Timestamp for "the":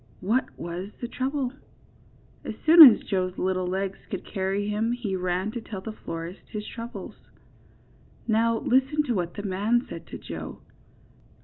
0.99-1.07, 5.81-5.91, 9.35-9.43